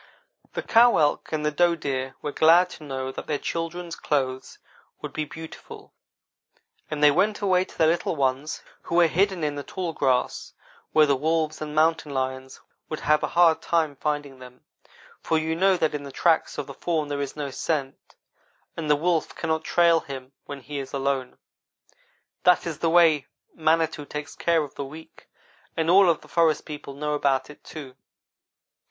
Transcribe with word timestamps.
'"The 0.55 0.63
cow 0.63 0.97
elk 0.97 1.31
and 1.31 1.45
the 1.45 1.51
doe 1.51 1.75
deer 1.75 2.15
were 2.23 2.31
glad 2.31 2.71
to 2.71 2.83
know 2.83 3.11
that 3.11 3.27
their 3.27 3.37
children's 3.37 3.95
clothes 3.95 4.57
would 4.99 5.13
be 5.13 5.25
beautiful, 5.25 5.93
and 6.89 7.03
they 7.03 7.11
went 7.11 7.39
away 7.41 7.65
to 7.65 7.77
their 7.77 7.89
little 7.89 8.15
ones 8.15 8.63
who 8.81 8.95
were 8.95 9.05
hidden 9.05 9.43
in 9.43 9.53
the 9.53 9.61
tall 9.63 9.93
grass, 9.93 10.53
where 10.91 11.05
the 11.05 11.15
wolves 11.15 11.61
and 11.61 11.75
mountain 11.75 12.11
lions 12.15 12.59
would 12.89 13.01
have 13.01 13.21
a 13.21 13.27
hard 13.37 13.61
time 13.61 13.95
finding 13.95 14.39
them; 14.39 14.61
for 15.19 15.37
you 15.37 15.53
know 15.55 15.77
that 15.77 15.93
in 15.93 16.01
the 16.01 16.11
tracks 16.11 16.57
of 16.57 16.65
the 16.65 16.73
fawn 16.73 17.07
there 17.07 17.21
is 17.21 17.35
no 17.35 17.51
scent, 17.51 18.15
and 18.75 18.89
the 18.89 18.95
wolf 18.95 19.35
cannot 19.35 19.63
trail 19.63 19.99
him 19.99 20.31
when 20.45 20.61
he 20.61 20.79
is 20.79 20.93
alone. 20.93 21.37
That 22.43 22.65
is 22.65 22.79
the 22.79 22.89
way 22.89 23.27
Manitou 23.53 24.05
takes 24.07 24.35
care 24.35 24.63
of 24.63 24.73
the 24.73 24.83
weak, 24.83 25.29
and 25.77 25.91
all 25.91 26.09
of 26.09 26.21
the 26.21 26.27
forest 26.27 26.65
people 26.65 26.95
know 26.95 27.13
about 27.13 27.51
it, 27.51 27.63
too. 27.63 27.95